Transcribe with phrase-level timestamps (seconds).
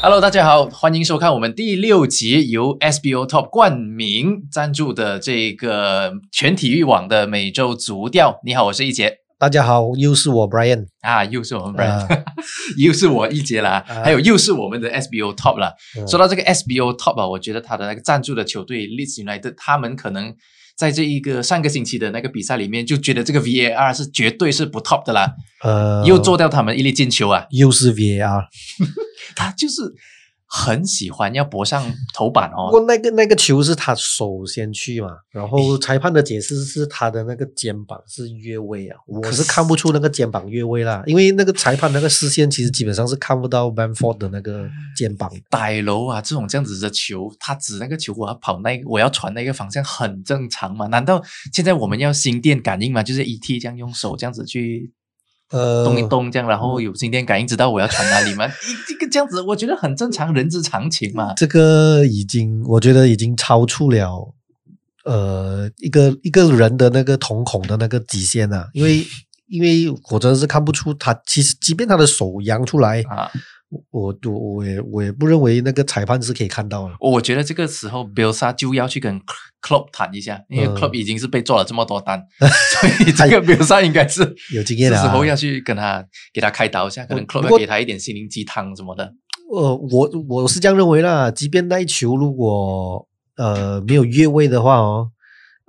[0.00, 8.38] Hello，大家好，欢迎收看我们第六集由 SBO Top 冠名赞助的这个全体育网的每周足调。
[8.44, 10.86] 你好，我是一杰大家好，又是我 Brian。
[11.00, 12.24] 啊，又是我们 Brand，、啊
[12.78, 15.72] 又是我一杰啦，啊还有又是我们的 SBO Top 啦。
[15.96, 20.32] 嗯说到这个 SBO Top 啊，我觉得他的那个赞助的球队 Leeds United，他们可能
[20.78, 28.44] 在这一个上个星期的那个比赛里面，就觉得这个 VAR 是绝对是不 top 的啦，呃，又做掉他们一粒进球啊，又是 VAR。
[29.34, 29.82] 他就是
[30.48, 32.70] 很喜欢要搏上头版哦。
[32.70, 45.30] 不过那个那个球是他首先去嘛，然后裁判的解释是他的那个肩膀是越位啊，我可是是看不出那个肩膀越位啦，因为那个裁判那个视线其实基本上是看不到 b a n f o r d 的那个肩膀。
[45.50, 50.86] 歹楼啊，这种这样子的球，他指那个球，我要跑那个，我要传那个方向，很正常嘛？
[50.86, 53.02] 难道现在我们要心电感应嘛？
[53.02, 54.90] 就是 ET 这样用手这样子去
[55.50, 58.46] 呃，动一动，这样，然后有心电感应，知道我要传哪里吗？
[58.68, 61.32] 一这个这样子，我觉得很正常，人之常情嘛。
[61.34, 64.34] 这个已经，我觉得已经超出了
[65.04, 69.06] 呃一个一个人的那个瞳孔的那个极限了、因为
[69.48, 73.30] 因为我真的是看不出他，其实即便他的手扬出来，啊，
[73.90, 76.94] 我我我也我也不认为那个裁判是可以看到的。
[77.00, 79.20] 我觉得这个时候 b i l s a 就要去跟
[79.60, 84.22] Club 谈一下，因为嗯 Club 已经是被做了这么多单， 所以这个 b i l s a 应该是
[84.54, 89.12] 有经验的啊时候要去跟他给他开导一下，可 Club 要给他一点心灵鸡汤什么的。
[89.50, 95.08] 呃，我我是这样认为啦，即便那一球如果呃没有越位的话哦，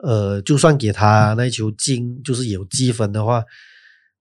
[0.03, 3.41] 呃，就算给他那一球进，就是有积分的话，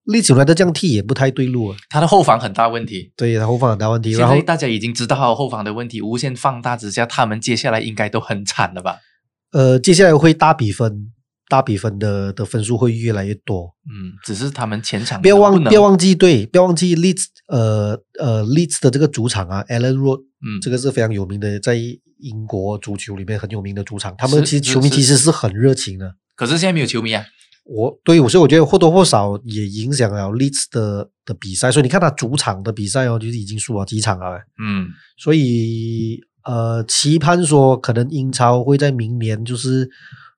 [0.09, 1.77] 利久来的这样踢也不太对路啊。
[1.91, 3.13] 他的后防很大问题。
[3.15, 8.97] 对他后防很大问题，现在大家已经知道他后防的问题，无限放大之下，他们接下来应该都很惨了吧？
[9.53, 11.13] 呃，接下来会大比分，
[11.51, 13.75] 大比分的的分数会越来越多。
[13.85, 21.77] 嗯，只是他们前场不要忘能不要忘记，对，不要忘记 Leeds 呃呃 Leeds 的这个主场啊，Allen Road，嗯这个是非常有名的，在
[22.21, 24.15] 英国足球里面很有名的主场。
[24.17, 26.15] 他们其实球迷其实是很热情的。
[26.35, 27.25] 可是现在没有球迷啊。
[27.69, 31.71] 我对，所以我觉得或多或少也影响了 Leeds 的的比赛。
[31.71, 34.39] 所以你看他主场的比赛哦，就是已经输了几场了。
[34.59, 39.87] 嗯，所以呃，期盼说可能英超会在明年就是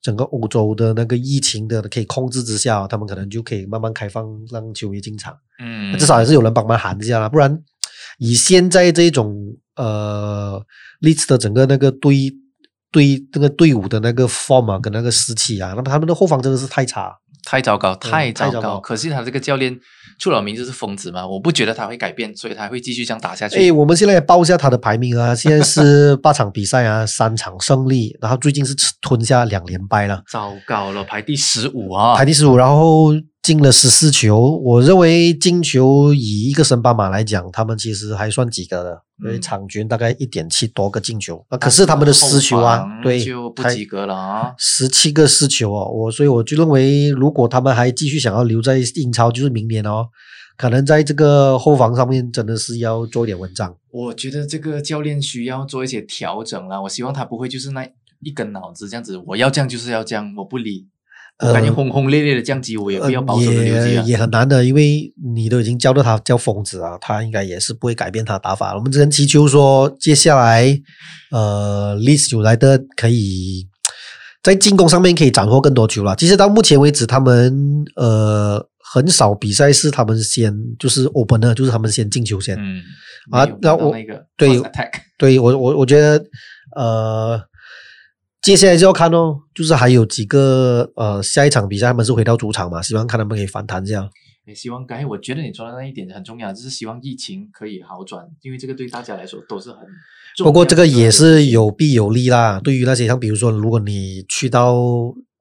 [0.03, 7.63] 整个欧洲的那个疫情的可以控制之下，他们可能就可以慢慢开放让球迷进场，嗯，至少还是有人帮忙喊一下啦，不然
[8.19, 9.37] 以现在这种
[9.77, 10.61] 呃
[11.01, 12.33] Leeds 的整个那个队
[12.91, 17.17] 队那个队伍的那个 form 啊，跟那个士气啊，那么他们的后防真的是太差。
[17.43, 18.51] 太糟糕，太糟糕。
[18.51, 19.75] 太糟糕可是他这个教练
[20.19, 23.57] 出了名就是疯子嘛，我不觉得他会改变，所以他会继续这样打下去。
[23.57, 30.23] 哎，我们现在报一下他的排名啊，现在是八场比赛啊，三场胜利，然后最近是吞下两连败了。
[30.31, 32.15] 糟糕了，排第十五啊！
[32.15, 34.59] 排第十五，然后进了十四球。
[34.65, 41.45] 我认为进球以一个升班马来讲，他们其实还算及格的，因为嗯场均大概一点七多个进球。
[41.51, 44.53] 那可是他们的失球啊，对，就不及格了啊。
[44.59, 50.09] 十七个失球哦，我所以我就认为，如果他们还继续想要留在英超，就是明年哦，
[50.57, 53.75] 可能在这个后防上面真的是要做一点文章。
[53.91, 56.83] 我觉得这个教练需要做一些调整了。
[56.83, 57.89] 我希望他不会就是那
[58.23, 60.87] 一根脑子这样子，我要这样就是要这样，我不理。
[61.41, 64.03] 我感觉呃轰轰烈烈的降级，我也不要呃保守的留级啊。
[64.05, 68.75] 也也很难的，因为你都已经教到他叫疯子啊，他应该也是不会改变他的打法。
[68.75, 70.79] 我们只能祈求说，接下来
[71.31, 73.67] 呃，Leeds 有来的可以
[74.43, 76.15] 在进攻上面可以斩获更多球了。
[76.17, 82.57] 其实到目前为止，他们呃很少比赛是他们先就是 opener，就是他们先进球先。
[82.59, 82.83] 嗯
[83.31, 84.61] 啊那我那个对
[85.19, 86.25] 对我我我觉得
[86.75, 87.39] 呃，
[88.43, 94.09] 接下来就要看哦，就是还有几个呃下一场比赛他们是回到主场嘛，希望看他们可以反弹这样。
[94.47, 99.79] 也希望刚才我觉得你说的那一点很重要，就是希望疫情可以好转，因为这个对大家来说都是很。
[100.39, 102.59] 不过这个也是有弊有利啦。
[102.65, 104.75] 对于那些像比如说，如果你去到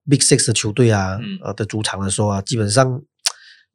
[0.09, 3.01] Big Six 的球队啊，嗯呃的主场的时候啊，基本上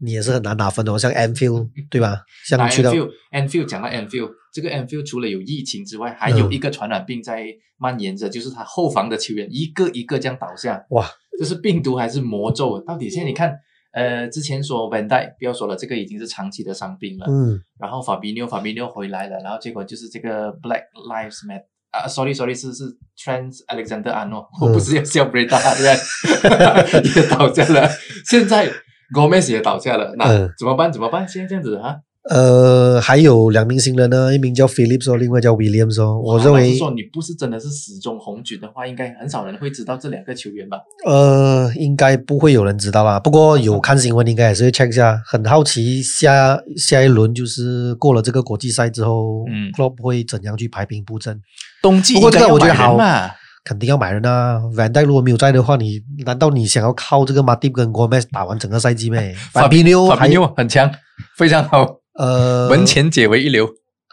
[0.05, 0.99] 你也是很难拿分的哦。
[0.99, 2.23] 像 Anfield 对吧？
[2.47, 7.47] 像那去到 Anfield Anfield 讲到 Anfield，这个 Anfield 除了有疫情之外，还有嗯一个传染病在
[7.79, 10.85] 蔓延着，就是他后防的球员一个一个这样倒下。
[10.91, 11.07] 哇，
[11.39, 12.79] 这是病毒还是魔咒？
[12.81, 13.53] 到底现在你看，
[13.93, 17.27] 呃，之前说 Van d y 不要说了，这个已经是长期的伤病了。
[17.29, 22.85] 嗯然后法比纽法比纽回来了，然后结果就是这个 Black Lives Matter 啊，sorry sorry 是是
[23.17, 27.89] Trans Alexander Arnold，、我不是要笑 Breda 对 也倒下了，
[28.27, 28.69] 现在
[29.13, 30.93] Gomez 也倒下了，那、嗯怎么办？
[30.93, 31.29] 怎么办？
[31.29, 31.97] 现在这样子啊，
[32.31, 36.19] 呃，还有两名新人呢，一名叫 Phillips 哦，另外叫 Williams 哦。
[36.25, 40.79] 我认为说你不是真的是死忠红军的话，应该很少人会知道这两个球员吧？
[41.05, 43.21] 呃，应该不会有人知道啦。
[43.21, 45.21] 不过有看新闻，应该也是会 check 一下。
[45.27, 51.39] 很好奇下下一轮就是过了这个国际赛之后，嗯 Klopp 会怎样去排兵布阵？
[51.83, 53.31] 冬季不过这个我觉得好嘛。
[53.65, 59.35] 肯定要买人啊！Van d 如果没有在的话，你难道你想要靠这个 Matip 跟 Gomez 打完整个赛季咩？
[59.53, 60.91] 法比纽还法比纽很强，
[61.39, 63.67] 非常好，呃门前解围一流。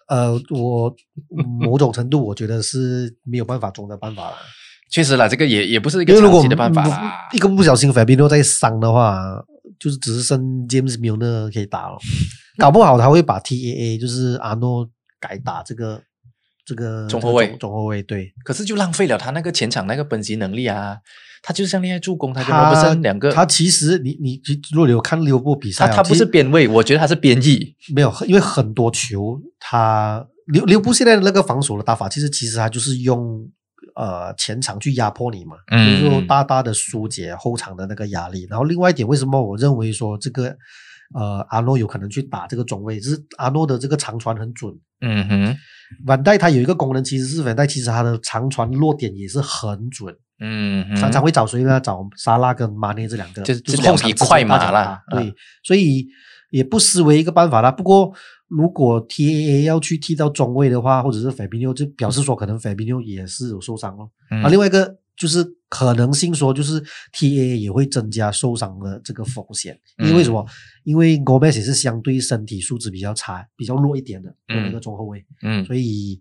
[0.08, 0.94] 呃，我
[1.62, 4.36] 某种程度我觉得是没有办法中的办法了。
[4.90, 7.30] 确实啦，这个也也不是一个因为如果长期的办法啦。
[7.34, 9.42] 一个不小心 Fabinho 再伤的话，
[9.80, 11.98] 就是只是剩 James Milner 可以打了，
[12.58, 14.90] 搞不好他会把 TAA 就是阿诺
[15.20, 16.02] 改打这个
[16.66, 18.34] 这个中后卫中中后卫对。
[18.44, 20.98] 可是就浪费了他那个前场那个奔袭能力啊！
[21.44, 24.40] 他就像厉害助攻，他跟他 Robertson 两个，他其实你你
[24.72, 27.76] 如果你有看利物浦比赛啊，他他不是边位，我觉得他是边翼。
[27.96, 30.24] 没有，因为很多球他
[30.54, 33.44] 刘刘布现在的那个防守的打法，其实其实他就是用
[33.96, 38.46] 呃前场去压迫你嘛，嗯就是说大大的疏解后场的那个压力。
[38.48, 40.56] 然后另外一点，为什么我认为说这个
[41.14, 44.74] 呃阿诺有可能去打这个中卫，就是阿诺的这个长传很准。
[45.02, 45.58] 嗯哼，
[46.06, 51.80] 万代他有一个功能，其实是万代其实他的长传落点也是很准，嗯哼，常常会找谁呢？
[51.80, 56.08] 找沙拉跟马内这两个，就是就是两匹后场之间快马啦打对，所以
[56.52, 57.72] 也不失为一个办法啦。
[57.72, 58.14] 不过
[58.48, 64.12] 如果 TAA 要去踢到中卫的话，或者是 Fabinho，就表示说可能 Fabinho 也是有受伤咯。
[64.30, 66.82] 嗯啊，另外一个就是可能性说，就是
[67.14, 70.44] TAA 也会增加受伤的这个风险，因为什么？
[70.84, 75.24] 因为 Gomez 也是相对身体素质比较差、比较弱一点的的那个中后卫。
[75.44, 76.20] 嗯，所以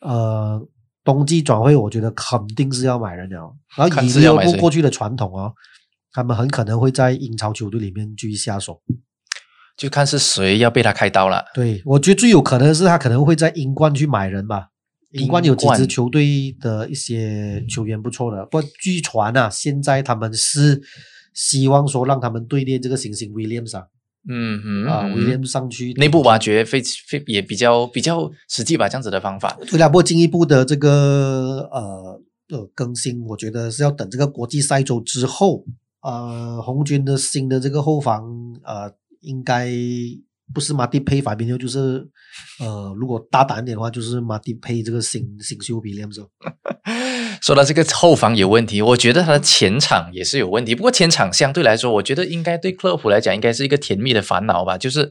[0.00, 0.60] 呃，
[1.04, 3.54] 冬季转会我觉得肯定是要买人的哦。
[3.76, 5.54] 然后看以利物是要买谁浦过去的传统哦，
[6.10, 8.82] 他们很可能会在英超球队里面继续下手。
[9.76, 11.44] 就看是谁要被他开刀了。
[11.54, 14.70] 对我觉得最有可能是他可能会在英冠去买人吧。
[15.12, 20.80] 英冠有几支球队的一些球员不错的，不过据传啊，现在他们是
[21.34, 23.86] 希望说让他们对练这个新星 Williams 啊，
[24.28, 25.92] 嗯哼，啊嗯 Williams 上去。
[25.94, 29.58] 内部挖掘非非也比较比较实际吧，这样子的方法。
[29.68, 35.64] 对啦，不过进一步的这个呃呃更新，我觉得是要等这个国际赛周之后，
[36.02, 38.22] 呃，红军的新的这个后防
[38.62, 39.68] 呃，应该
[40.52, 42.06] 不是马蒂佩法宾纽，就是
[42.58, 46.28] 呃，如果大胆一点的话，就是马蒂佩这个新新秀比 Williams 哦。
[47.40, 50.74] 说到这个后防有问题，我觉得他的前场也是有问题。
[50.74, 55.10] 不过前场相对来说，我觉得应该对克洛普来讲，应该是一个甜蜜的烦恼吧，就是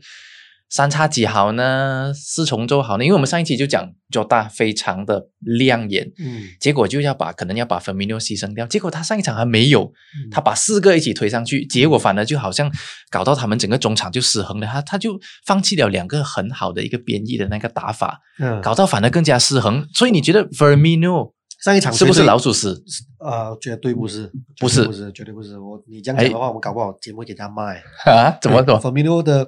[0.69, 3.03] 三叉戟好呢，四重奏好呢？
[3.03, 12.71] 因为我们上一期就讲 Jota 非常的亮眼，嗯，结果就要把可能要把 Firmino 牺牲掉，结果他上一场还没有，嗯他把四个一起推上去，结果反而就好像
[13.09, 19.87] 搞到他们整个中场就失衡了，他他就放弃了两个很好的一个编译的那个打法，嗯，搞到反而更加失衡。
[19.93, 21.33] 所以你觉得 Firmino
[21.63, 22.83] 上一场是不是老鼠屎？
[23.19, 25.57] 呃，绝对不是，不是不是，绝对不是。
[25.59, 27.81] 我你这样讲的话，我们搞不好节目会给他卖。
[28.05, 28.37] 啊？
[28.39, 29.45] 怎么说？f i r m i n o 的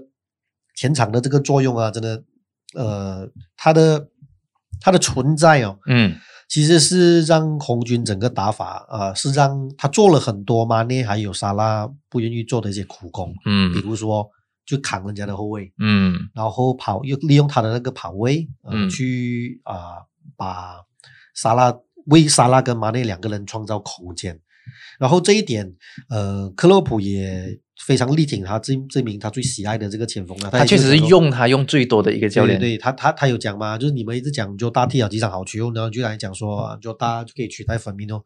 [0.81, 2.23] 前场的这个作用啊，真的，
[2.73, 4.09] 呃，他的
[4.79, 6.15] 他的存在哦，嗯。
[6.49, 13.71] 其实是让红军整个打法，呃，是让他做了很多马内还有沙拉不愿意做的一些苦工，嗯。
[13.71, 14.27] 比嗯如说
[14.65, 16.17] 就扛人家的后卫，嗯。
[16.33, 18.89] 然后跑又利用他的那个跑位，呃，嗯。
[18.89, 20.01] 去啊、
[20.35, 20.77] 把
[21.35, 24.39] 沙拉为沙拉跟马内两个人创造空间。
[24.99, 25.75] 然后这一点，
[26.09, 32.59] 呃，克洛普也非常力挺他证证明他最喜爱的这个前锋啊，他确实是用他用最多的一个教练。
[32.59, 38.23] 对对对，他他他有讲嘛，就是你们一直讲就大踢了几场好球，然后就来讲说就大就可以取代粉米诺。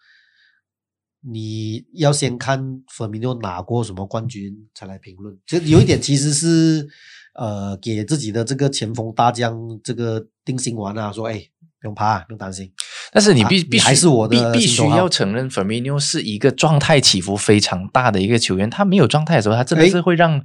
[1.27, 5.35] 你要先看粉米诺拿过什么冠军才来评论。
[5.47, 6.87] 其实有一点其实是
[7.33, 11.43] 呃给自己的这个前锋大将这个定心丸啊，说哎
[11.85, 12.71] 不用怕，不用担心。
[13.11, 18.67] 但是你啊必必须还是我的必必须要承认，Firmino 是一个状态起伏非常大的一个球员。
[18.67, 20.41] 他没有状态的时候，他真的哎是会让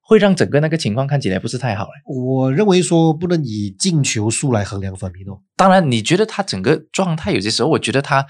[0.00, 1.90] 会让整个那个情况看起来不是太好嘞。
[2.06, 5.42] 我认为说不能以进球数来衡量粉米诺。
[5.54, 8.26] 当然，你觉得他整个状态有些时候，我觉得他，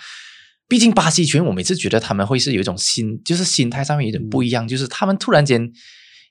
[0.68, 5.70] 毕竟巴西球员，我每次觉得他们会是有一种心，就是心态上面有点不一样，就是他们突然间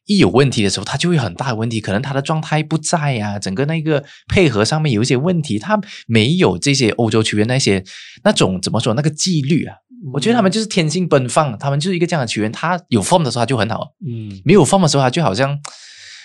[0.09, 7.83] 一有问题的时候，他就会很大的问题，可能他的状态不在呀、整个那个配合上面有一些问题，他没有这些欧洲球员那些
[8.23, 9.75] 那种怎么说那个纪律啊。
[10.13, 12.51] 我觉得他们就是天性奔放，他们就是一个这样的球员。
[12.51, 15.55] 他有 form 的时候他就很好，嗯，没有 form 的时候他就好像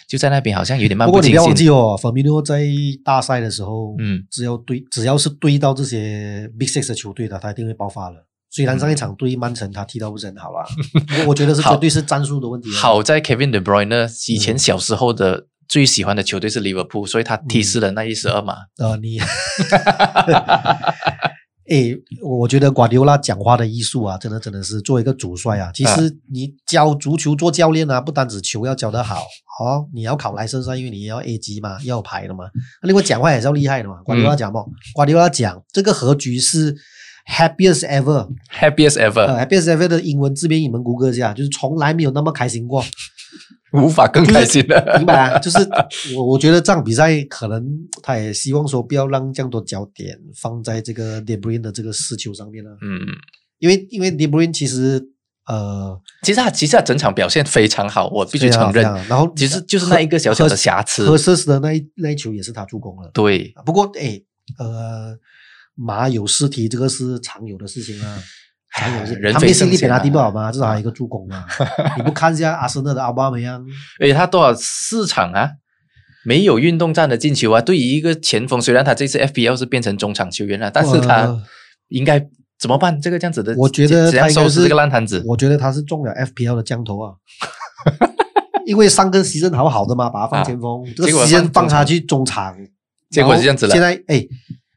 [0.09, 1.55] 就在那边好像有点漫不过你不要忘。
[1.55, 2.65] 记哦，粉米诺在
[3.05, 8.25] 大赛的时候，嗯，只要对只要是对到这些 Big Six 的球队的，他一定会爆发了。
[8.55, 10.65] 虽然上一场对曼城他踢到不是很好啦，
[11.19, 12.79] 我我觉得是 好绝对是战术的问题啊。
[12.79, 18.55] 好在 Kevin De Bruyne 以前小时候的最喜欢的球队是利物浦，所以他提示了那一十二码。
[18.79, 19.19] 呃，你，
[21.67, 29.17] 哎，我觉得瓜迪奥拉讲话的艺术啊，真的真的是做一个主帅啊，其实你教足球做教练啊，不单指球要教得好，
[29.59, 32.45] 哦，你要考来身上，因为你要 A 级嘛，要有牌的嘛。
[32.83, 33.97] 另外讲话也是要厉害的嘛。
[34.05, 34.59] 瓜迪奥拉讲不？
[34.95, 36.77] 瓜迪奥拉讲这个和局是
[37.27, 42.85] happiest ever，happiest ever，happiest ever 的英文字面你们谷歌一下，就是从来没有那么开心过。
[43.73, 45.39] 无法更开心了， 明白啊？
[45.41, 45.59] 就是
[46.15, 47.67] 我我觉得这场比赛可能
[48.03, 52.71] 他也希望说不要让这样多焦点放在这个 De Bruyne 的这个失球上面了。
[52.83, 53.01] 嗯，
[53.59, 55.05] 因为因为 De Bruyne 其实
[55.47, 58.85] 呃，其实他其实他整场表现非常好，我必须承认。
[59.09, 63.11] 然后其实就是那一个小小的瑕疵，和瑟斯的那一那一球也是他助攻了。
[63.13, 64.23] 对，不过哎
[64.57, 65.17] 呃，
[65.75, 68.19] 马有尸体这个是常有的事情啊。
[69.33, 70.51] 他没心力比他低不好吗？
[70.51, 71.45] 至少还有一个助攻嘛。
[71.97, 73.65] 你不看一下阿森纳的阿巴梅扬？
[74.01, 75.49] 哎，他多少四场啊？
[76.25, 77.61] 没有运动战的进球啊！
[77.61, 81.41] 对于一个前锋，虽然他这次 FPL 是变成中场球员了，但是他
[81.87, 82.27] 应该
[82.59, 83.01] 怎么办？
[83.01, 85.23] 这个这样子的，我觉得他收拾这个烂摊子。
[85.25, 87.13] 我觉得他是中了 FPL 的降头啊！
[88.67, 92.57] 因为上个牺牲好好的嘛，把他放前锋，这个牺牲放他去中场，
[93.09, 93.73] 结果是这样子了。
[93.73, 94.27] 现在哎。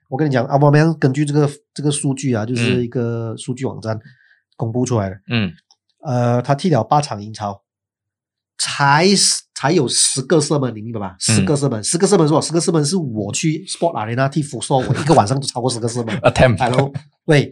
[0.10, 4.00] 我跟你讲，阿巴梅扬根据这个这个数据啊，就是一个数据网站
[4.56, 5.16] 公布出来的。
[5.30, 5.52] 嗯，
[6.06, 7.62] 呃，他踢了八场英超，
[8.58, 9.06] 才
[9.54, 11.16] 才有十个射门，你明白吧？
[11.20, 12.40] 十个射门，十个射门是吧？
[12.40, 16.16] 十个射门是我去 Sport Arena 踢福寿，我一个晚上都超过十个射门。
[16.22, 16.94] Attempt，
[17.26, 17.52] 对，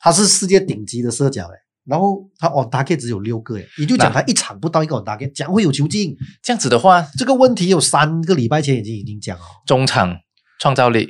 [0.00, 1.54] 他是世界顶级的射脚诶。
[1.84, 6.16] 然后他 on target 只有六个诶，也就讲他一场不到一个 on target，讲会有球进。
[6.42, 9.44] 这样子的话，这个问题有三个礼拜前已经已经讲了。
[9.66, 10.16] 中场
[10.60, 11.08] 创造力。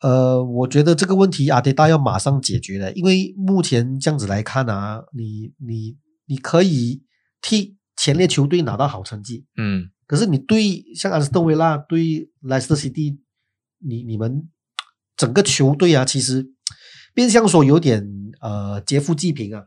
[0.00, 7.02] 呃，我觉得这个问题阿迪达要马上解决的，因为目前这样子来看啊，你你你可以
[7.42, 13.18] 替前列球队拿到好成绩，嗯，可是你对像阿斯顿维拉、对莱斯特 City，
[13.78, 14.48] 你你们
[15.16, 16.46] 整个球队啊，其实
[17.14, 18.06] 变相说有点
[18.40, 19.66] 呃劫富济贫啊。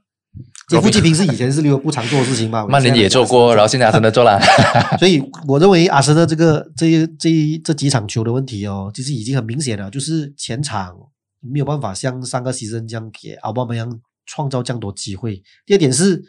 [0.70, 2.66] 劫富济贫是以前是利物浦常做的事情嘛？
[2.66, 4.40] 曼联也做过，然后现在阿森纳做了。
[4.98, 10.96] 所以我认为阿森纳这个这这这几场球的问题哦，其实已经很明显了，就是前场
[11.42, 15.44] 没有办法像上个牺牲这样给奥巴梅扬创造这样多机会。
[15.66, 16.24] 第二点是，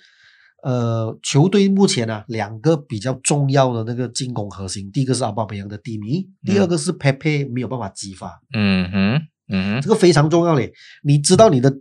[0.65, 8.41] 呃，球队目前呢两个比较重要的那个进攻核心，第一个是奥巴梅扬的低迷，第二个是佩佩没有办法激发。
[8.53, 10.73] 嗯哼，嗯，这个非常重要嘞。
[11.05, 11.73] 你知道你的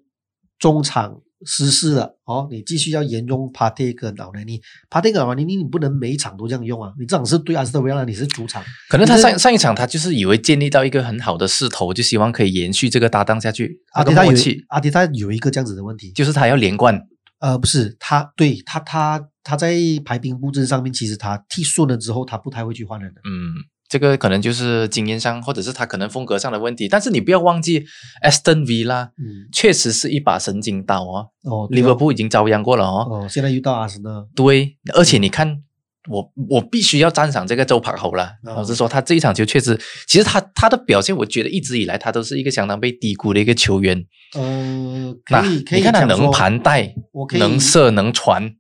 [0.60, 1.20] 中场。
[1.46, 4.60] 失事了哦，你继续要沿用帕蒂克脑袋，你
[4.90, 6.92] 帕蒂克脑袋，你你不能每一场都这样用啊！
[7.00, 13.80] 你这场是对阿斯特维拉，你是主场，可能他上上一场他就是以为建立到一个很好的势头，就希望可以延续这个搭档下去。
[13.94, 14.32] 阿迪他有
[14.70, 17.00] 阿迪他有一个这样子的问题，就是他要连贯。
[17.40, 23.20] 呃，不是他，对他他他在排兵布阵上面，其实他踢顺了之后，他不太会去换人的。
[23.26, 23.56] 嗯。
[23.90, 26.88] 这个可能就是经验上，或者是他可能风格上的问题。
[26.88, 27.86] 但是你不要忘记
[28.24, 31.28] ，Aston Villa，嗯，确实是一把神经刀哦。
[31.44, 33.08] 哦，利物浦已经遭殃过了哦。
[33.10, 34.26] 哦，现在又到阿森纳。
[34.36, 35.62] 对，而且你看，
[36.10, 38.32] 我我必须要赞赏这个周柏豪了。
[38.44, 44.04] 老实说，他这一场球确实，其实他他的表现，我觉得一直以来他都是一个相当被低估的一个球员。
[44.34, 46.96] 呃，可以可以你看他能盘带，
[47.38, 48.56] 能射能传。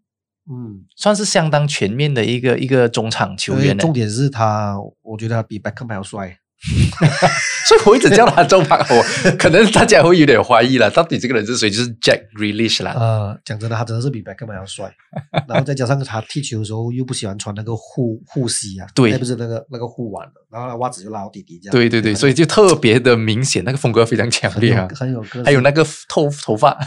[0.50, 3.78] 嗯，算是相当全面的一个一个中场球员。
[3.78, 6.38] 重点是他，我觉得他比贝克还要帅，
[7.68, 8.78] 所以我一直叫他中场。
[8.78, 9.04] 我
[9.40, 11.70] 可能大家会有点怀疑了，到底这个人是谁？
[11.70, 12.94] 就是 Jack Grealish 啦。
[12.94, 14.94] 呃，讲真的，他真的是比贝克还要帅。
[15.48, 21.72] 然后再加上他踢球的时候又不喜欢穿那个护护膝啊，对，不是那个那个护腕的，然后袜子就拉到底底这样。
[21.72, 25.46] 对对对，所以就特别的明显，那个风格非常强烈啊，很有个性。
[25.46, 26.78] 还有那个头头发。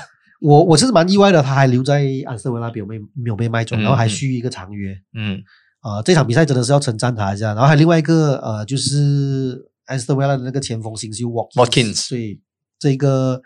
[0.41, 4.97] 我我是蛮意外的，他还留在安斯维拉，没有没没有被卖走，然后还续一个长约。
[5.15, 5.43] 嗯，
[5.81, 7.55] 啊，这场比赛真的是要称赞他一下。
[7.55, 12.41] 然后还另外一个呃，就是安斯维拉的那个前锋新秀 Watkins，所以
[12.79, 13.41] 这个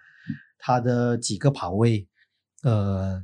[0.59, 2.07] 他的几个跑位，
[2.63, 3.23] 呃，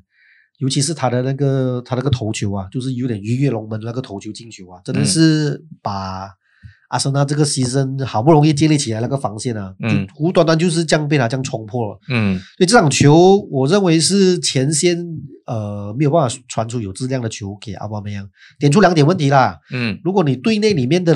[0.59, 6.31] 尤其是他的那个他那个头球啊，就是有点鱼跃龙门那个头球进球啊，真的是把。
[6.97, 14.97] 阿森纳这个牺牲好不容易建立起来那个防线啊，嗯，无端端就是这样被他这样冲破了，嗯，所以这场球我认为是前线
[15.45, 18.27] 呃没有办法传出有质量的球给阿巴梅扬，
[18.59, 21.15] 点出两点问题啦，嗯，如果你队内里面的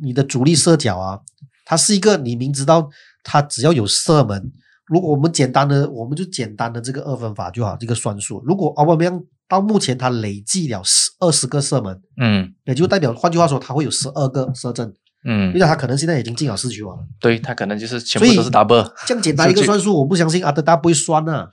[0.00, 1.18] 你的主力射脚啊，
[1.64, 2.88] 他是一个你明知道
[3.24, 4.52] 他只要有射门，
[4.86, 9.20] 如果我们简单的我们就简单的这个二分法就好，这个算数，如果阿巴梅扬。
[9.52, 14.90] 到目前，他累计了十二十个射门，嗯，也就代表，换句话说，他会有十二个射正，
[15.28, 21.48] 嗯，因为他可能现在已经进了四球了，对他可能就是全部都是 double，这样简单一个算术，我不相信阿德达不会算呢。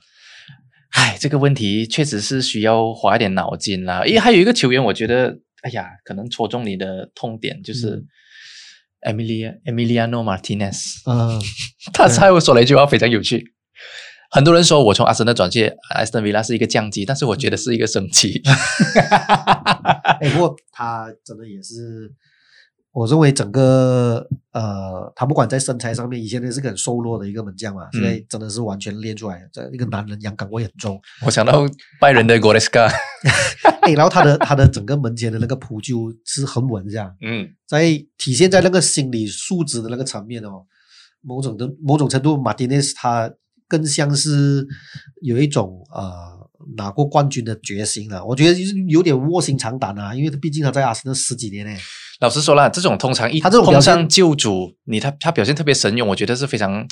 [0.92, 4.04] 唉，这个问题确实是需要花一点脑筋啦。
[4.06, 8.06] 因为还有一个球员，我觉得哎呀，可能戳中你的痛点，就是嗯。
[9.02, 11.40] Emilia Emiliano Martinez，嗯，
[11.92, 13.54] 他才会说了一句话非常有趣。
[14.30, 18.40] 很多人说我从阿森纳转去埃斯顿维拉是一个降级，但是我觉得是一个升级。
[20.20, 22.12] 哎，不过他真的也是，
[22.92, 31.00] 我认为整个呃，他不管在身材上面，以前也是个很瘦弱的一个门将嘛，现在真的是完全练出来，这一个男人阳刚味很重。
[31.26, 31.66] 我想到
[32.00, 32.88] 拜仁的 g o r e s k a
[33.80, 37.12] 哎，然后他的他的整个门前的那个扑救是很稳，这样。
[37.20, 37.82] 嗯，在
[38.16, 40.66] 体现在那个心理素质的那个层面哦，
[41.20, 43.32] 某种的某种程度，马丁内斯他
[43.70, 44.66] 更像是
[45.22, 46.10] 有一种呃
[46.76, 48.24] 拿过冠军的决心了。
[48.24, 51.72] 我觉得就是有点卧薪尝胆啊，因为他毕竟他在阿森纳十几年呢。
[52.20, 56.84] 老实说了，这种通常一他这种表现碰上救主，你他他表现特别神勇，我觉得是非常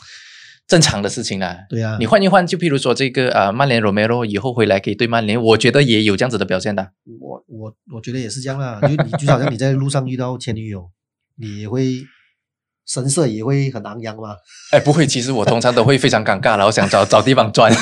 [0.66, 1.66] 正常的事情啦。
[1.68, 6.92] 对啊，你换一换，就譬如说这个呃曼联 Romero 以后回来可以对曼联，我觉得也有这样子的表现的。
[7.20, 10.88] 我我我觉得也是这样啦，就你就好像你在路上遇到前女友，
[11.36, 12.02] 你也会
[12.88, 14.34] 神色也会很昂扬吗。
[14.72, 17.72] 哎，不会，其实我通常都会非常尴尬，然后想找找地方钻。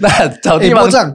[0.00, 1.14] 那找地方钻，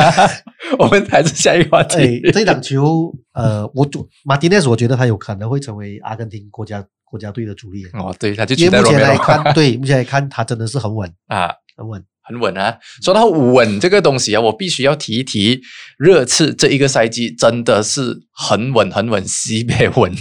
[0.78, 2.20] 我们还是下一个话题。
[2.24, 12.02] 哎，这档球，呃，我主马丁内斯，我觉得他有可能会成为阿根廷国家国家队的主力，哦，对，他就目前来看，对，目前来看他真的是很稳， 啊，很稳。
[12.24, 12.78] 很稳啊。
[13.02, 15.60] 说到稳这个东西啊，我必须要提一提，
[15.98, 20.14] 热刺这一个赛季真的是很稳很稳，西北稳。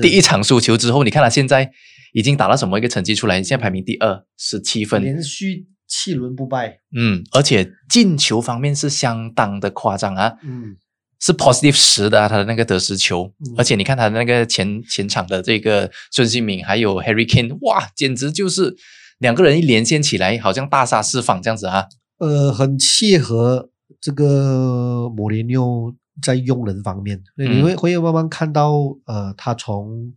[0.00, 1.70] 第一场输球之后，你看他现在
[2.12, 3.42] 已经打到什么一个成绩出来？
[3.42, 5.02] 现在排名第二，十七分。
[5.02, 10.76] 连续七轮不败，嗯，而且进球方面是相当的夸张啊，嗯，
[11.20, 13.32] 是 positive 十的啊，他的那个得失球。
[13.38, 18.74] 嗯而且你看他的那个前前场的这个孙兴敏还有 Harry Kane，哇，简直就是
[19.18, 21.86] 两个人一连线起来，好像大杀四方这样子啊。
[22.18, 28.72] 呃，很契合这个莫雷纽在用人方面，你嗯会会慢慢看到，
[29.06, 30.12] 呃，他从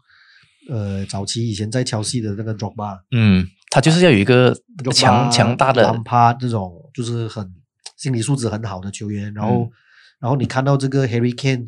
[0.70, 4.56] 呃早期以前在切西的那个 drop 吧，嗯，他就是要有一个
[4.94, 7.54] 强强大的兰帕这种就是很
[7.96, 9.70] 心理素质很好的球员，然后、嗯。
[10.20, 11.68] 然后你看到这个 Harry Kane，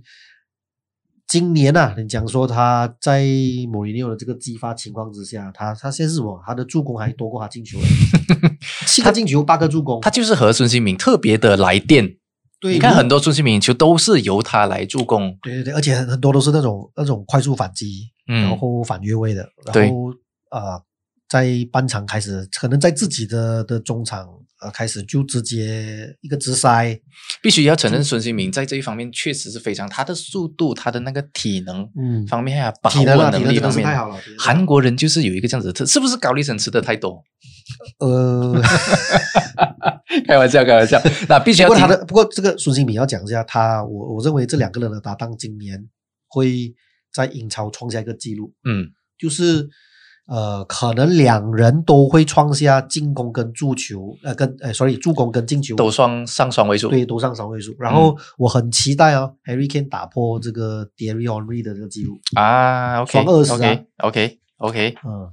[1.28, 3.24] 今年啊，你讲说他在
[3.72, 6.42] 莫里纽的这个激发情况之下，他他现在是什么？
[6.44, 7.78] 他的助攻还多过他进球。
[7.80, 7.86] 了，
[8.88, 12.18] 七个进球八个助攻，他就是和孙兴民特别的来电。
[12.60, 15.38] 对你看很多孙兴敏球都是由他来助攻。
[15.42, 20.12] 对对对，而且很很多都是那种那种快速反击，嗯然后反越位的，然后
[20.52, 20.82] 呃，
[21.28, 24.28] 在半场开始，可能在自己的的中场
[24.62, 27.00] 呃开始就直接一个直塞，
[27.42, 34.18] 必须要承认孙兴民在这一方面确实是非常，他的速度、他的那个体能嗯，方面还有把握能力方面，是太好了。
[34.38, 37.24] 韩国人就是有一个这样子的特，是不是高丽参吃的太多？
[38.00, 38.62] 呃，
[40.28, 41.00] 开玩笑，开玩笑。
[41.30, 45.88] 那必须要提不过他的不过这个孙兴民要讲一下，他我我认为这两个人的搭档今年
[46.28, 46.74] 会
[47.14, 49.70] 在英超创下一个记录，嗯就是
[50.30, 56.88] 呃，可能两人都会创下进攻跟助球，呃，跟呃，sorry，助攻跟进球都双上双位数。
[56.90, 57.76] 对都上双位数。
[57.80, 62.20] 然后我很期待哦，Harry Kane 打破这个 Henry 的这个记录。
[62.36, 64.96] 啊，OK 双二十啊 OK OK。
[65.04, 65.30] 嗯，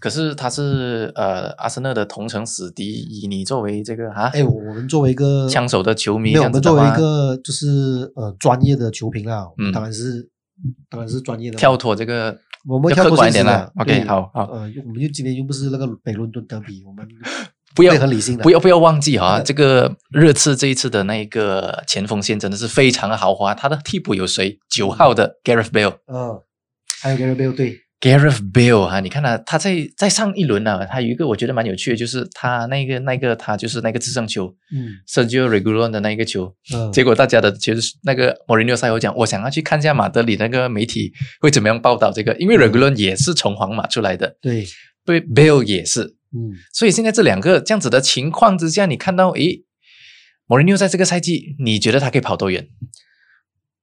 [0.00, 10.30] 可是他是呃阿森纳的同城死敌，以你作为这个啊哎，我我们作为一个枪手的球迷，没有，我们作为一个 就是呃专业的球评啊，嗯当然是
[10.88, 13.70] 当然是专业的跳脱这个我们客观一点啦。
[13.76, 17.08] OK，好好，呃，我们就今天又不是那个北伦敦德比，我们
[17.74, 23.54] 不要很理性的，不要不要忘记哈，这个热刺这一次的那个前锋线真的是非常的豪华。
[23.54, 24.58] 他的替补有谁？
[24.68, 25.96] 九号的 Gareth Bale。
[26.06, 26.42] 嗯，
[27.00, 44.64] 还有 Gareth Bale 对，Gareth Bale 哈、你看他、他在在上一轮呢、他有一个我觉得蛮有趣的，就是他那个那个他就是那个制胜球嗯，Sergio Regulon 的那一个球，嗯，结果大家的其实那个莫里纽赛后讲，我想要去看一下马德里那个媒体会怎么样报道这个，因为 Regulon 也是从皇马出来的，对，
[45.04, 46.54] 对，Bale 也是，嗯。
[46.72, 49.64] 所以现在这两个这样子的情况之下，你看到诶，
[50.46, 52.68] 莫里纽在这个赛季，你觉得他可以跑多远？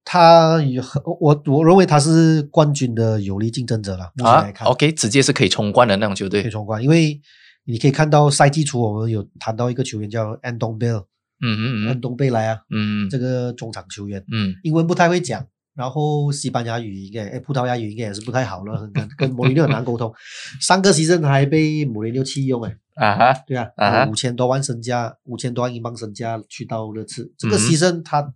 [0.05, 7.19] 他有很我我认为他是冠军的有力竞争者了，目前啊来看，OK，直接是可以冲冠的那种球队，可以冲冠，因为
[7.65, 10.99] 你可以看到赛季初我们有谈到一个球员叫安东贝尔，
[11.41, 12.01] 嗯嗯安嗯。
[12.01, 14.53] 东贝莱啊，嗯这个中场球员，嗯。
[14.63, 20.13] 英文不太会讲，然后西班牙语应该，哎，葡萄牙语应该也是不太好了， 跟跟莫里纽很难沟通。
[20.61, 28.31] 上个席阵他还被莫里纽弃用，哎，啊哈，对啊，五千多万身价，五千多万英镑身价去到热刺，这个牺牲他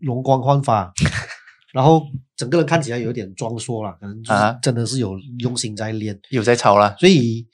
[0.00, 0.92] 容光焕发，
[1.72, 2.02] 然后
[2.36, 7.46] 整个人看起来有点装硕了，可能就啊是真的是有用心在练，有在操了，所以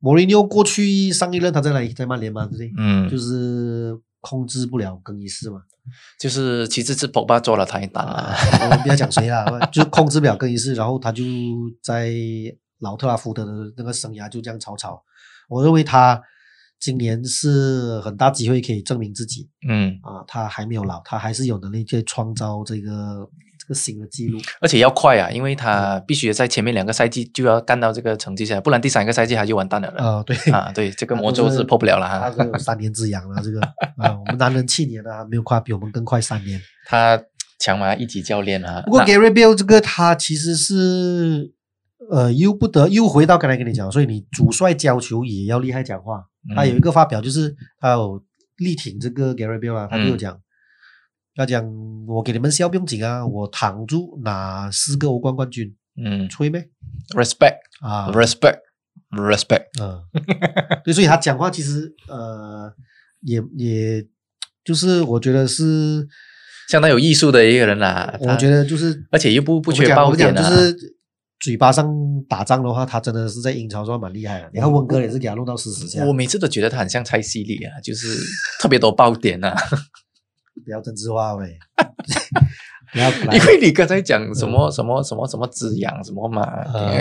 [0.00, 1.88] 莫里纽过去上一任他在哪里？
[1.92, 2.72] 在曼联嘛，对不对？
[2.76, 5.62] 嗯，就是控制不了更衣室嘛。
[6.18, 11.22] 就是其实是博巴做了太大了，我们不要讲谁啦， 就控制不了更衣室，然后他就
[11.82, 12.10] 在
[12.78, 15.02] 老特拉福德的那个生涯就这样草草。
[15.46, 16.20] 我认为他
[16.84, 23.26] 今年是很大机会可以证明自己嗯，啊，他还没有老，他还是有能力去创造这个
[23.58, 24.38] 这个新的记录。
[24.60, 29.94] 而且要快啊，因为他必须在前面两个赛季就要干到这个成绩下来，不然第三个赛季他就完蛋了啊。
[29.96, 32.30] 呃，对啊，对，这个魔咒是破不了了他哈。
[32.30, 33.58] 是有三年之痒了，这个
[33.96, 36.60] 啊，我们男人七年了，没有快比我们更快三年。
[36.86, 37.18] 他
[37.58, 41.50] 强嘛一级教练啊，不过那 Gary Bill 这个他其实是
[42.10, 46.26] 呃又不得又回到刚才跟你讲，所以你主帅教球也要厉害讲话。
[46.54, 48.22] 他有一个发表就是他有
[48.56, 50.40] 力挺这个 Gary Bill 啊，他就有讲。
[51.36, 51.64] 他讲
[52.06, 56.68] 我给你们笑不用紧啊，我躺住拿四个欧冠冠军，嗯吹咩
[57.16, 58.60] ，respect 啊？respect
[59.10, 60.00] respect，嗯，
[60.84, 62.72] 对，所以他讲话其实呃，
[63.22, 64.06] 也也
[64.64, 66.06] 就是我觉得是，
[66.68, 68.16] 相当有艺术的一个人啦。
[68.20, 70.40] 我觉得，就是而且又不不缺爆点啊。
[70.40, 70.76] 讲就是
[71.44, 71.86] 嘴巴上
[72.26, 74.50] 打仗的话，他真的是在英超算蛮厉害的。
[74.54, 78.16] 你看温哥也是给他弄到四十下，我每次都觉得他很像蔡西里啊，就是
[78.62, 79.54] 特别多爆点啊。
[80.64, 81.58] 不要政治化喂，
[82.96, 86.94] 因为你刚才讲什么什么什么什么滋养什么嘛，啊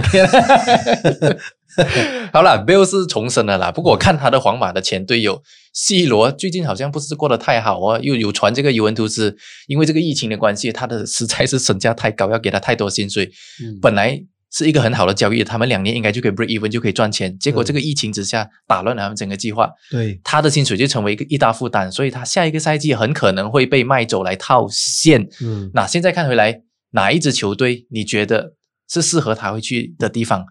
[2.34, 3.72] 好了，Bill 是重生了啦。
[3.72, 5.42] 不过我看他的皇马的前队友
[5.74, 13.32] C 罗最近好像不是过得太好哦，又有传这个尤文图斯因为这个疫情的关系，他的实在是身价太高，要给他太多薪水。
[13.64, 14.22] 嗯本来
[14.54, 19.70] 是一个很好的交易，他们两年应该就可以 break even 就可以赚钱，结果嗯这个疫情之下打乱了他们整个计划。
[19.90, 25.28] 对他的薪水就成为一个一大负担，所以他下一个赛季很可能会被卖走来套现。
[25.42, 26.62] 嗯那现在看回来，
[26.92, 28.54] 哪一支球队你觉得
[28.88, 30.46] 是适合他会去的地方？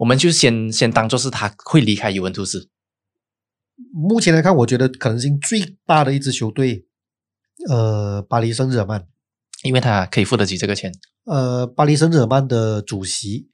[0.00, 2.68] 我们就先先当做是他会离开尤文图斯。
[3.92, 6.86] 目前来看，我觉得可能性最大的一支球队，
[7.68, 9.06] 呃，巴黎圣日耳曼。
[9.62, 10.92] 因为他可以付得起这个钱。
[11.24, 13.48] 呃，巴黎圣日耳曼的主席，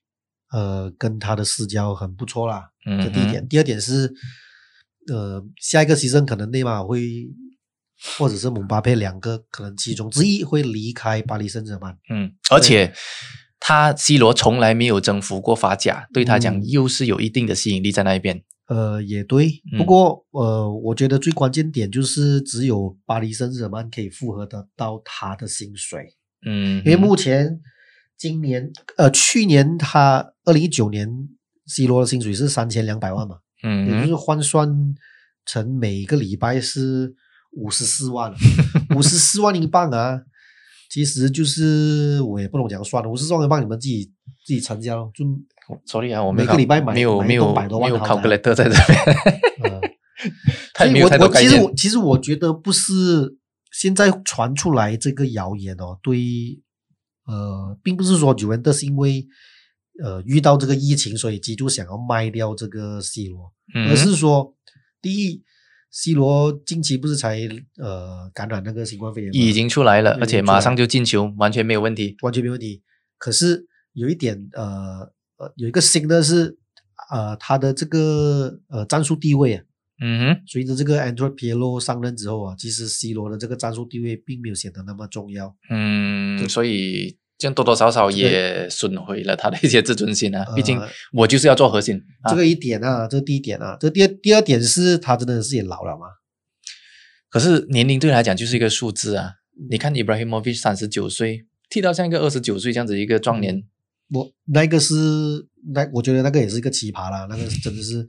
[0.52, 3.46] 呃，跟他的私交很不错啦，嗯这第一点。
[3.48, 4.12] 第二点是，
[5.12, 7.28] 呃，下一个牺牲可能内马尔会，
[8.18, 11.96] 或者是姆巴佩两个可能其中之一会离开巴黎圣日耳曼。
[12.10, 12.92] 嗯，而且
[13.60, 18.42] 他 C 罗从来没有征服过法甲，对他讲嗯又是有一定的吸引力在那一边。
[18.66, 26.16] 呃，也对，嗯不过呃，我觉得最关键点就是只有巴黎圣日耳曼可以复合得到他的薪水。
[26.44, 27.60] 嗯，因为目前
[28.16, 31.08] 今年呃去年他二零一九年
[31.66, 34.68] C 罗的薪水是三千两百万嘛，嗯也就嗯是换算
[35.46, 37.14] 成每个礼拜是
[37.52, 38.32] 五十四万，
[38.96, 40.20] 五十四万英镑啊，
[40.90, 44.04] 其实就是我也不懂怎样算了，五十四万英镑你们自己
[44.46, 45.24] 自己乘下咯，就
[45.86, 49.16] ，sorry 啊，我每个礼拜买没有没有百多万没有豪宅 calculator 在这边，
[49.64, 49.80] 呃
[50.74, 51.76] 太所以我我其实我念。
[51.76, 53.36] 其实我觉得不是
[53.70, 56.60] 现在传出来这个谣言哦，对，
[57.24, 59.26] 呃，并不是说尤文特是因为
[60.02, 64.54] 呃遇到这个疫情，所以基督想要卖掉这个 C 罗，嗯而是说，
[65.00, 65.42] 第一
[65.90, 72.16] ，C 罗近期不是才呃感染那个新冠肺炎吗，已经出来了，而且马上就进球，完全没有问题。
[72.22, 72.82] 完全没问题。
[73.18, 76.58] 可是有一点呃呃有一个新的是
[77.10, 79.64] 呃他的这个呃战术地位啊。
[80.00, 85.54] 嗯哼，随着这个 Andrew p i e l o 上任之后啊，其实 C 罗的这个战术地位并没有显得那么重要。
[85.70, 90.44] 嗯，所以这样多多少少也损毁了他的一些自尊心啊。
[90.56, 90.80] 毕竟
[91.12, 96.06] 我就是要做核心，啊这个一点啊，这第一点啊，这第二第二点是他真的是也老了嘛？
[97.28, 99.26] 可是年龄对他来讲就是一个数字啊。
[99.26, 99.34] 嗯
[99.70, 103.62] 你看 Ibrahimovic 三十九岁，剃到像一个二十九岁这样子一个壮年，
[104.10, 104.94] 我那个是
[105.74, 108.08] 那我觉得那个也是一个奇葩啦，那个真的是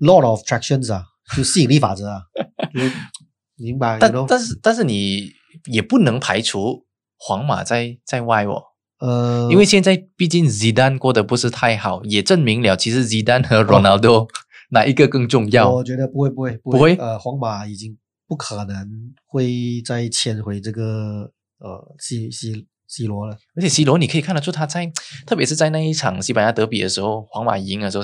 [0.00, 1.04] lot of attractions 啊，
[1.36, 2.22] 就吸引力法则啊，
[2.72, 2.92] 就是
[3.56, 3.98] 明白？
[4.00, 4.12] 但？
[4.26, 5.32] 但是但是你
[5.66, 6.86] 也不能排除
[7.16, 8.62] 皇马在在外哦。
[9.00, 14.28] 呃，因为现在毕竟 Zidane 过得不是太好，也证明了其实 Zidane 和 Ronaldo、
[14.70, 15.70] 哪一个更重要。
[15.70, 23.36] 我觉得不会不会不不会呃，皇马已经不可能会再签回这个呃 C C C 罗了。
[23.54, 24.90] 而且 C 罗，你可以看得出他在，
[25.24, 28.02] 特别是在那一场西班牙德比的时候，皇马赢的时候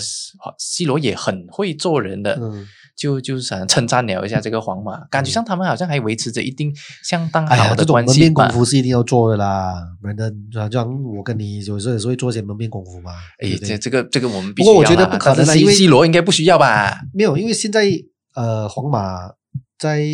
[0.58, 2.64] ，C 罗也很会做人的，嗯，
[2.96, 8.48] 就就是想称赞了一下这个皇马，感觉上他们好像还维持着一定相当好的这种关系吧门面功。
[8.50, 13.12] 夫是一定要做的啦，不然的，就像我跟你有时候也是会做一些门面功夫嘛。
[13.38, 17.00] 哎对，对这这个这个我们必须要不过我觉得不可能因为 C 罗应该不需要吧？
[17.12, 17.84] 没有，因为现在
[18.34, 19.30] 呃，皇马
[19.78, 20.04] 在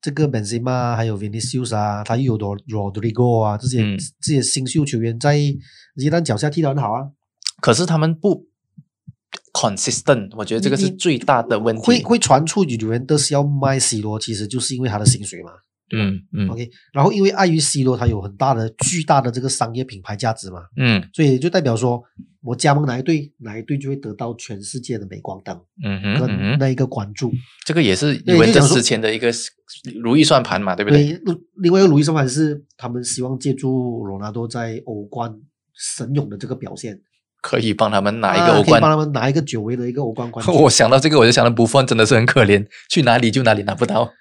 [0.00, 5.58] 这个本西嘛，还有 Vinicius 啊，他又有 Rod- Rodrigo 啊，这些、嗯这些新秀球员在一
[5.96, 7.10] 旦脚下踢得很好啊。
[7.60, 8.46] 可是他们不
[9.52, 11.82] consistent，我觉得这个是最大的问题。
[11.82, 15.50] 会会传出有人都是要卖 C 罗，其实就是因为他的薪水嘛。
[15.92, 22.00] 嗯嗯 OK，然后因为碍于 C 罗他有很大的巨大的这个商业品牌价值嘛，嗯所以就代表说
[22.42, 27.32] 我加盟哪一队，哪一队就会得到全世界的镁光灯嗯哼嗯跟哼，那一个关注。
[27.66, 29.32] 这个也是对就讲说尤文特之前的一个
[30.00, 31.12] 如意算盘嘛，对不对？
[31.12, 35.34] 对，另外一个如意算盘是他们希望借助罗纳多在欧冠
[35.74, 37.00] 神勇的这个表现，
[37.40, 38.64] 可以帮他们拿一啊个欧冠。
[38.64, 40.54] 可以帮他们拿一个久违的一个欧冠冠军。
[40.62, 44.12] 我想到这个，我就想到布芬真的是很可怜，去哪里就哪里拿不到。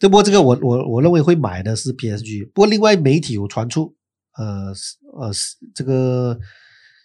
[0.00, 3.96] 这不过这个我我我认为会买的是 PSG，不过另外媒体有传出，
[4.36, 4.72] 呃
[5.20, 5.32] 呃
[5.74, 6.38] 这个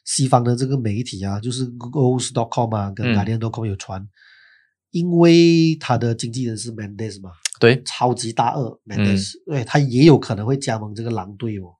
[0.05, 4.07] 西方的这个媒体啊，就是 Goals.com 啊跟嗯 Guardian.com 有传，
[4.91, 11.73] 因为他的经纪人是 Mendes 嘛，对，超级大二嗯 Mendes，、对他也有可能会加盟这个狼队哦。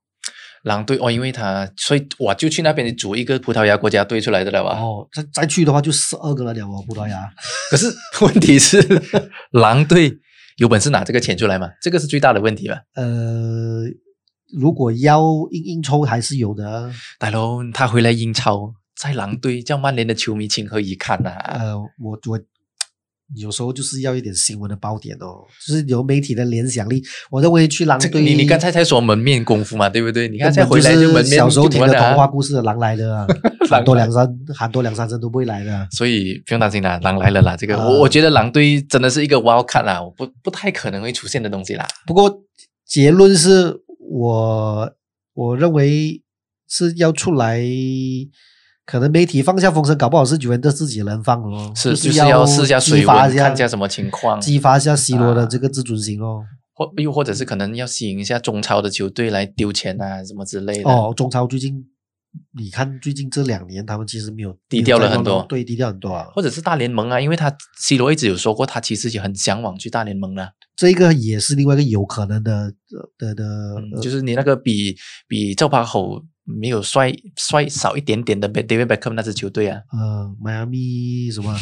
[0.63, 4.79] 狼队哦，因为他所以我就去那边组一个葡萄牙国家队出来的了吧。
[4.79, 7.29] 哦，再再去的话就十二个了了哦，葡萄牙。
[7.71, 7.93] 可是
[8.25, 8.81] 问题是，
[9.51, 10.11] 狼队
[10.57, 11.69] 有本事拿这个钱出来吗？
[11.81, 12.77] 这个是最大的问题吧。
[12.95, 13.83] 呃，
[14.57, 15.21] 如果要
[15.51, 16.91] 英英超还是有的啊。
[17.19, 22.39] 大佬，他回来英超，在狼队叫曼联的球迷情何以堪呐、呃，我我
[23.35, 27.01] 有时候就是要一点新闻的爆点哦，就是有媒体的联想力。
[27.31, 30.27] 我认为去狼队，你你刚才才说门面功夫嘛，对不对？
[30.27, 33.27] 你看再回来就门面小时候听的童话故事的狼来了啊，
[33.69, 35.87] 喊多两三喊多两三声都不会来的啊。
[35.91, 37.57] 所以不用担心啦，狼来了啦。
[37.57, 41.87] 这个、啊我我觉得狼队真的是一个 wild card 啦，我不不太可能会出现的东西啦。
[42.05, 42.43] 不过
[42.85, 44.93] 结论是我
[45.33, 46.21] 我认为
[46.67, 47.59] 是要出来，
[48.85, 56.43] 可能媒体放下风声，搞不好是觉得自己人放咯，是就是要试下水温，看一下什么情况，激发一下 C 罗的啊这个自尊心哦。
[56.75, 60.89] 或又或者是可能要吸引一下中超的球队来丢钱啊，什么之类的。
[60.89, 61.85] 哦，中超最近
[62.57, 66.27] 你看最近这两年他们其实没有低调了很多对，低调很多啊。
[66.33, 73.43] 或者是大联盟啊，因为他 C 罗一直有说过，他其实也很向往去大联盟的、这个也是另外一个有可能的呃的的，
[73.77, 74.95] 嗯，呃就是你那个比
[75.27, 81.55] 比赵巴吼没有帅帅少一点点的 David Beckham 那支球队啊，呃，迈阿密什么？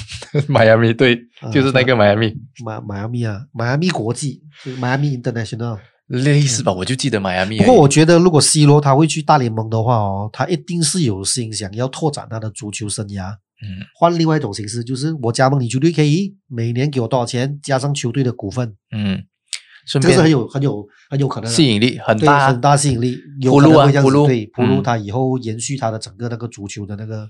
[0.47, 2.33] 迈阿密队啊就是那个迈阿密，
[2.65, 5.79] 迈迈阿密啊，迈阿密国际，就是迈阿密 International。
[6.07, 6.73] 类似吧？
[6.73, 7.57] 我就记得迈阿密。
[7.59, 13.31] 不过我觉得，如果 C 罗他会去大联盟的话哦，他一定是有心想要拓展他的足球生涯，
[13.63, 19.23] 嗯，换另外一种形式，就是我加盟你球队可以每年给我多少钱，加上球队的股份，嗯，
[19.85, 27.27] 顺这个是很有很有很有可能吸引力很，大，很大吸引力，有铺路啊可能会这样子铺路对，铺路嗯他以后延续他的整个那个足球的那个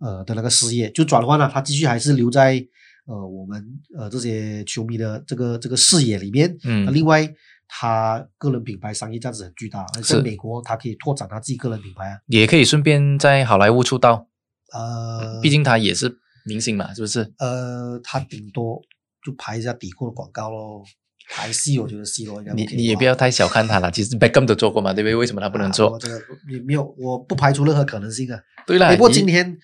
[0.00, 2.62] 呃的那个事业，就转换了，他继续还是留在
[3.06, 3.64] 呃我们
[3.96, 6.56] 呃这些球迷的这个这个视野里面。
[6.64, 7.28] 嗯另外，
[7.68, 12.18] 他个人品牌商业价值很巨大，而是在美国他可以拓展他自己个人品牌啊。
[12.26, 14.28] 也可以顺便在好莱坞出道，
[14.72, 17.32] 呃，毕竟他也是明星嘛，是不是？
[17.38, 18.80] 呃，他顶多
[19.24, 20.84] 就拍一下底裤的广告咯。
[21.28, 25.14] 拍戏，我觉得 C 罗应该你你也不要太小看他了，其实 Beckham 都做过嘛，对不对？
[25.14, 25.98] 为什么他不能啊做我？
[25.98, 28.38] 这个你没有，我不排除任何可能性啊。
[28.66, 29.56] 对啦，哎，不过今天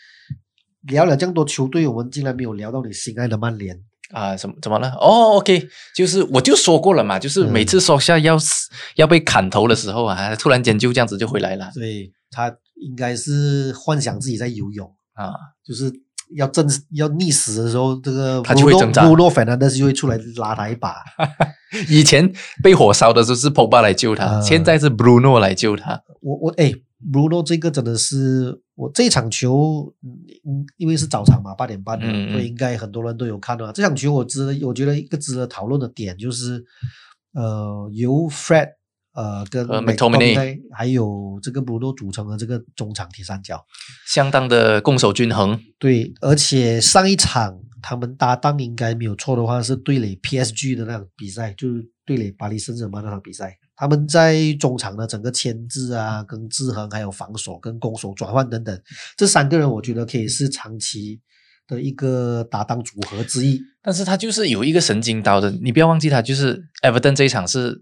[0.88, 3.79] 聊了这么多球队，我们竟然没有聊到你心爱的曼联。
[4.11, 4.90] 啊，怎么怎么了？
[5.01, 15.33] 哦，OK，就是我就说过了嘛，就是每次说下要死、要被砍头的时候啊，突然间就这样子就回来了所以他应该是幻想自己在游泳，啊。
[15.64, 15.90] 就是
[16.37, 20.97] 要正要溺死的时候，这个他就会挣扎布洛费南德斯就会出来拉他一把。
[21.88, 22.31] 以前
[22.62, 26.03] 被火烧的时候是 Pogba 来救他，啊现在是 Bruno 来救他。
[26.21, 26.73] 我我哎
[27.12, 30.11] ，Bruno 这个真的是我这场球，嗯
[30.47, 33.73] 嗯，因为是早场嘛，八点半的，所以应该很多人都有看到啊。
[33.73, 36.62] 这场球我值得，我觉得一个值得讨论的点就是，
[37.35, 38.68] 呃，由 Fred
[39.14, 43.64] 呃跟和 McTominay McTominay 还有这个 Bruno 组成的这个中场铁三角。
[44.07, 45.61] 相当的攻守均衡。
[45.79, 53.59] 对，而且上一场他们搭档应该没有错的话是对垒 PSG 的那场比赛，就是对垒巴黎圣日耳曼那场比赛。
[53.75, 58.81] 他们在中场的整个牵制啊、跟制衡，还有防守跟攻守转换等等，
[59.16, 61.18] 这三个人我觉得可以是长期
[61.66, 63.61] 的一个搭档组合之一。
[63.83, 67.81] 但是他就是有一个神经刀的，你不要忘记他就是 Everton 这一场是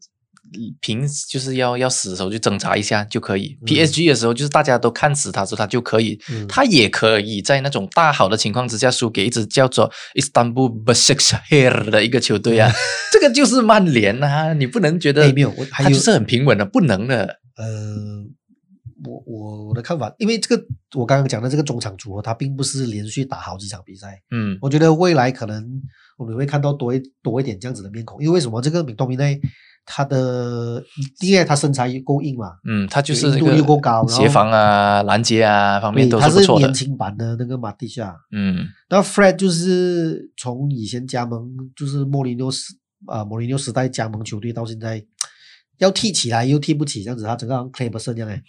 [0.81, 3.65] 平就是要要死的时候就挣扎一下就可以、嗯。
[3.67, 6.47] P s g 的时候就是大家都看死他的时候他就可以，嗯。
[6.49, 12.71] 他也可以在那种大好的情况之下输给一支叫做 Istanbul Başakşehir 的一个球队啊，
[13.13, 18.25] 这个就是曼联啊，你不能觉得哎没有他就是很平稳的，不能的，呃，
[19.05, 24.59] 我我我的看法，因为这个我刚刚讲的这个中场组合，他并不是连续打好几场比赛，嗯。
[24.61, 25.65] 我觉得未来可能
[26.19, 29.41] 我们会看到多一多一点这样子的面孔，因为为什么这个米多米内
[29.85, 30.83] 他的
[31.21, 36.75] 因为他身材够硬嘛，嗯，他就是硬度那个又够高协防啊、拦截啊方面都不错的年。
[36.75, 38.15] 轻版的那个马蒂夏。
[38.33, 42.75] 嗯，那 Fred 就是从以前加盟，就是莫里诺时
[43.07, 45.03] 啊莫里诺时代加盟球队到现在，
[45.79, 48.43] 要踢起来又踢不起，这样子他整个好像 c l a y b e r 这样哎。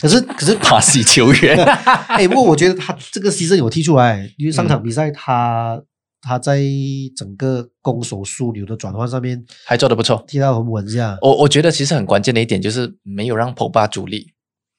[0.00, 1.58] 可是 可是巴西球员，
[2.08, 5.78] 哎，不过我觉得他这个牺牲有踢出来，因为上场比赛他、
[6.26, 6.60] 他在
[7.16, 10.24] 整个攻守枢纽的转换上面还做得不错。
[10.26, 14.32] 踢到很稳下我我觉得其实很关键的一点就是没有让 Pogba 主力，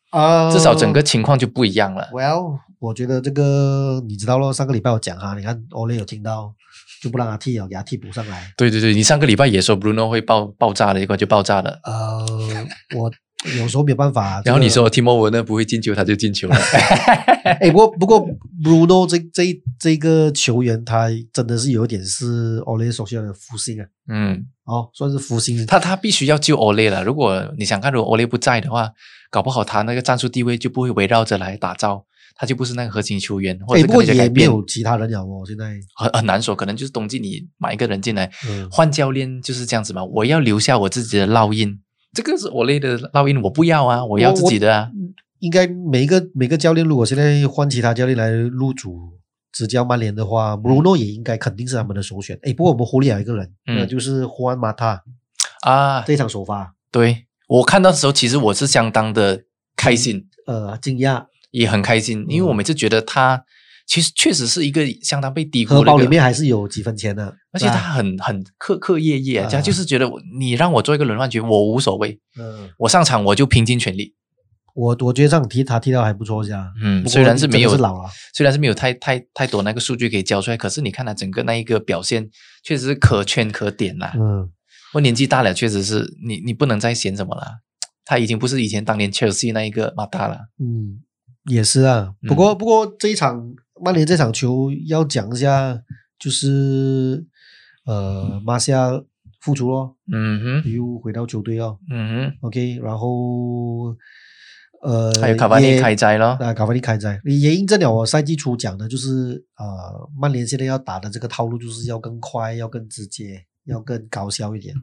[0.10, 2.10] 啊至少整个情况就不一样了。
[2.12, 6.53] Well，我觉得这个你知道咯，上个礼拜我讲哈，你看 Ole 有听到，
[7.01, 8.53] 就不让他踢了，给他替补上来。
[8.57, 11.79] 对对对，你上个礼拜也说 Bruno 会爆爆炸的，结果就爆炸了。
[11.83, 12.25] 呃，
[12.97, 13.10] 我
[13.58, 14.41] 有时候没有办法。
[14.43, 16.56] 然后你这个说 Timo Werner 不会进球，他就进球了。
[17.62, 18.28] 哎，不过不过
[18.63, 25.65] Bruno 这这这个球员，他真的是有一点是 Ole 手下的福星啊，嗯，哦，算是福星。
[25.65, 27.04] 他他必须要救 Ole 了。
[27.04, 28.91] 如果你想看，如果 Ole 不在的话，
[29.30, 34.50] 搞不好他那个战术地位就不会围绕着来打造，他就不是那个核心球员，或哎，者不过也没可能就改变。
[34.50, 40.04] 有其他人了哦，现在很很难说，可能就是冬季你买一个人进来，嗯换教练就是这样子嘛。
[40.04, 41.80] 我要留下我自己的烙印，
[42.13, 44.89] 这个是我类的烙印，我不要啊，我要自己的啊。
[45.39, 49.19] 应该每一个每个教练，如果现在换其他教练来入主
[49.51, 52.39] 执教曼联的话，Bruno 也应该肯定是他们的首选。
[52.41, 53.77] 哎，不过我们忽略了一个人，嗯。
[53.77, 55.03] 那就是胡安马塔
[55.61, 59.43] 啊，这一场首发，对我看到的时候，其实我是相当的
[59.75, 63.45] 开心，呃，惊讶，也很开心，因为我每次觉得他
[63.88, 69.50] 其实确实是一个相当被低估荷包里面还是有几分钱的，而且他很很刻刻业业，啊。
[69.50, 74.13] 他就是觉得你让我做一个轮换局，我无所谓，嗯，我上场我就拼尽全力。
[74.76, 82.30] 我我觉得这场踢他踢到还不错，这样，嗯，虽然是没有老了，虽然是没有太太太多那个数据可以交出来，可是你看他整个那一个表现，
[82.63, 84.13] 确实是可圈可点啦。
[84.15, 84.52] 嗯，
[84.93, 87.62] 我年纪大了，确实是你你不能再嫌什么了，
[88.06, 90.50] 他已经不是以前当年切尔西那一个马达了。
[90.60, 91.00] 嗯，
[91.50, 92.13] 也是啊。
[92.28, 95.81] 不过不过这一场曼联这场球要讲一下，
[96.19, 97.25] 就是
[97.85, 98.89] 呃马西亚
[99.39, 101.77] 复出咯，嗯哼，又回到球队哦。
[101.89, 103.95] 嗯哼 OK，然后
[104.81, 106.37] 呃，哼，还有卡瓦尼也开斋咯。
[106.39, 114.75] 啊，卡瓦尼开斋也印证了我赛季初讲的，就是呃，曼联现在要打的这个套路就是要更快，要更直接，要更高效一点。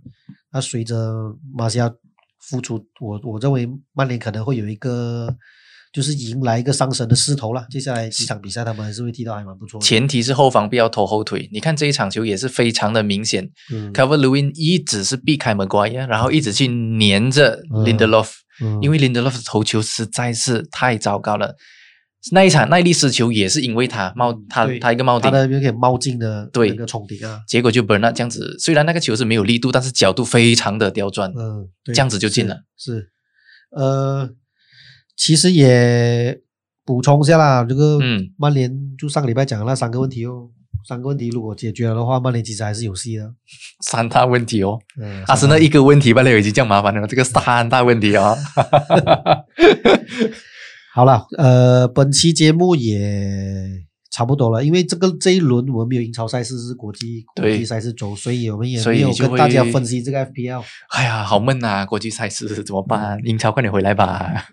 [0.53, 1.93] 那随着马西亚
[2.41, 5.37] 复出，我我认为曼联可能会有一个
[5.95, 7.65] 就是迎来一个上升的势头了。
[7.71, 9.87] 接下来几场比赛他们还是会踢到还蛮不错的。
[9.87, 11.49] 前提是后防不要拖后腿。
[11.53, 18.31] 你看这一场球也是非常的明显嗯，Cover Lewin 一直是避开 Maguire，然后一直去黏着嗯 Lindelof，、
[18.61, 21.55] 嗯因为 Lindelof 的头球实在是太糟糕了。
[22.33, 31.31] 那一场耐力失球也是因为他冒他他一个冒顶他，的有点冒进的对那个冲顶啊，结果就 Bernard 这样子，虽然那个球是没有力度，但是角度非常的刁钻。
[31.37, 32.57] 嗯，对这样子就进了。
[32.79, 33.11] 是，是
[33.77, 34.31] 呃，
[35.17, 36.41] 其实也
[36.85, 40.51] 补充一下啦，这个嗯曼联就上个礼拜讲的那三个问题哦，
[40.87, 43.33] 三个问题如果解决了的话，曼联其实还是有戏的。
[43.81, 48.37] 三大问题哦，嗯，阿森纳一个问题曼联，已经这样麻烦了，这个三大问题哦。
[50.95, 60.63] 好了，呃，本期节目也差不多了，因为这个这一轮我们没有英超赛事，是国际国际赛事周，所以我们也没有跟大家分析这个 FPL。
[60.91, 61.85] 哎呀，好闷啊！
[61.85, 63.19] 国际赛事怎么办？
[63.25, 64.47] 英超快点回来吧！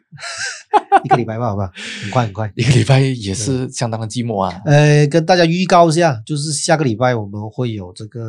[1.06, 1.72] 一个礼拜吧，好吧，
[2.02, 2.52] 很快很快。
[2.56, 4.62] 一个礼拜也是相当的寂寞啊。
[4.66, 8.20] 呃，跟大家预告一下，就是下个礼拜我们会有这个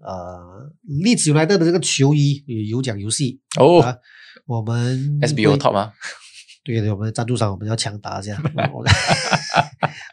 [0.00, 0.70] 呃
[1.02, 3.96] 利兹 United 的这个球衣有奖游戏哦啊，
[4.46, 5.92] 我们，SBO top 吗？
[6.62, 8.36] 对对，我们的赞助商我们要强打一下，
[8.74, 8.82] 我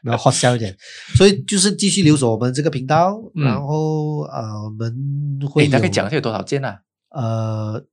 [0.04, 0.76] 们要 hot 笑一点，
[1.16, 6.80] 所以就是继续留守我们这个频道，嗯然后呃我们会诶，大概有讲一下有多少件啊？
[7.10, 7.84] 呃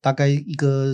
[0.00, 0.92] 大概一个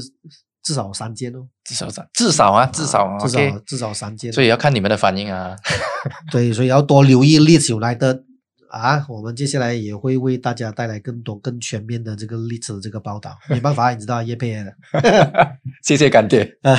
[0.62, 3.58] 至少三件哦，至少三，至少啊，至少啊至少。
[3.60, 5.56] 至少三件，所以要看你们的反应啊。
[6.30, 8.22] 对，所以要多留意 Leeds United
[8.70, 13.36] 啊，我们接下来也会为大家带来更多、更全面的这个 Leeds 的这个报道。
[13.48, 14.72] 没办法，你知道叶佩的。
[15.82, 16.76] 谢谢干爹， 啊，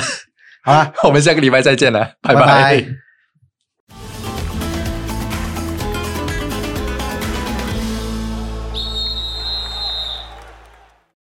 [0.62, 3.09] 好了， 我们下个礼拜再见了，拜拜拜